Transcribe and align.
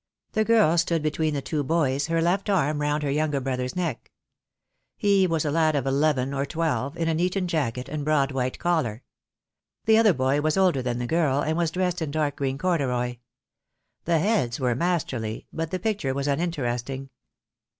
The 0.31 0.43
girl 0.43 0.79
stood 0.79 1.03
between 1.03 1.35
the 1.35 1.43
two 1.43 1.63
boys, 1.63 2.07
her 2.07 2.23
left 2.23 2.49
arm 2.49 2.81
round 2.81 3.03
her 3.03 3.11
younger 3.11 3.39
brother's 3.39 3.75
neck. 3.75 4.11
He 4.97 5.27
wras 5.27 5.45
a 5.45 5.51
lad 5.51 5.75
of 5.75 5.85
eleven 5.85 6.33
or 6.33 6.43
twelve, 6.43 6.97
in 6.97 7.07
an 7.07 7.19
Eton 7.19 7.47
jacket 7.47 7.87
and 7.87 8.03
broad 8.03 8.31
white 8.31 8.57
collar. 8.57 9.03
The 9.85 9.99
other 9.99 10.13
boy 10.13 10.41
was 10.41 10.57
older 10.57 10.81
than 10.81 10.97
the 10.97 11.05
girl, 11.05 11.41
and 11.43 11.55
was 11.55 11.69
dressed 11.69 12.01
in 12.01 12.09
dark 12.09 12.37
green 12.37 12.57
corduroy. 12.57 13.17
The 14.05 14.17
heads 14.17 14.59
were 14.59 14.73
masterly, 14.73 15.45
but 15.53 15.69
the 15.69 15.77
picture 15.77 16.15
was 16.15 16.27
uninteresting. 16.27 17.11